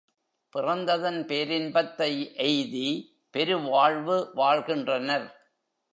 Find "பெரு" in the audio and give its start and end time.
3.29-3.59